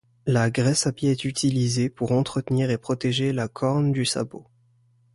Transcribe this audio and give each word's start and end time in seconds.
La 0.25 0.49
graisse 0.49 0.87
à 0.87 0.91
pieds 0.91 1.11
est 1.11 1.25
utilisée 1.25 1.87
pour 1.91 2.11
entretenir 2.11 2.71
et 2.71 2.79
protéger 2.79 3.33
la 3.33 3.47
corne 3.47 3.91
du 3.91 4.03
sabot. 4.03 4.47